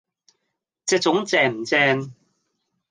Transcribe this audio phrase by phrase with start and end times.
[0.87, 2.15] 隻糉正唔正